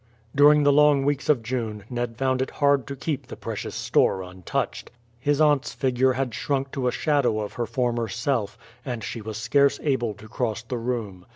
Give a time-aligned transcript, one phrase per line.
[0.35, 4.23] During the long weeks of June Ned found it hard to keep the precious store
[4.23, 4.89] untouched.
[5.19, 9.37] His aunt's figure had shrunk to a shadow of her former self, and she was
[9.37, 11.27] scarce able to cross the room.